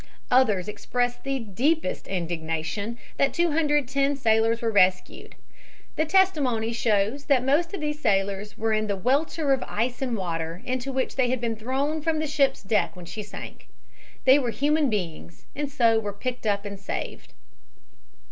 [0.31, 5.35] Others express the deepest indignation that 210 sailors were rescued,
[5.95, 10.17] the testimony shows that most of these sailors were in the welter of ice and
[10.17, 13.67] water into which they had been thrown from the ship's deck when she sank;
[14.25, 17.33] they were human beings and so were picked up and saved.